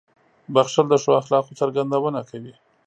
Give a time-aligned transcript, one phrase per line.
[0.53, 2.53] •بښل د ښو اخلاقو څرګندونه کوي.